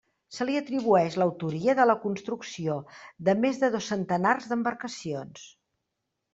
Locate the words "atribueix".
0.61-1.17